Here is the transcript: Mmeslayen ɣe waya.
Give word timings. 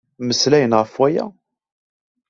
Mmeslayen 0.21 0.77
ɣe 0.79 0.85
waya. 0.95 1.25